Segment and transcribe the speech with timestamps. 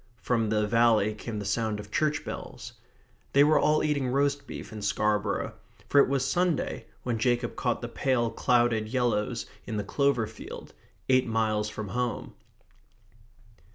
[0.19, 2.73] From the valley came the sound of church bells.
[3.33, 5.53] They were all eating roast beef in Scarborough;
[5.89, 10.73] for it was Sunday when Jacob caught the pale clouded yellows in the clover field,
[11.07, 12.33] eight miles from home.